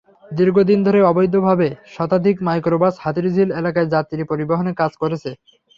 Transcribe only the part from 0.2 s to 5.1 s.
দীর্ঘদিন ধরে অবৈধভাবে শতাধিক মাইক্রোবাস হাতিরঝিল এলাকায় যাত্রী পরিবহনের কাজ